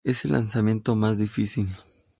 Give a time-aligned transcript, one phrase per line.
[0.03, 1.69] Es el lanzamiento más difícil.